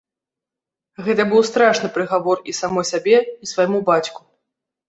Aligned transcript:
Гэта 1.07 1.25
быў 1.33 1.43
страшны 1.51 1.87
прыгавор 1.97 2.37
і 2.53 2.57
самой 2.61 2.85
сабе, 2.93 3.17
і 3.45 3.51
свайму 3.55 3.85
бацьку. 3.93 4.21